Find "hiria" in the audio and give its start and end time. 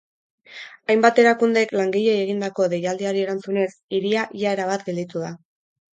3.99-4.25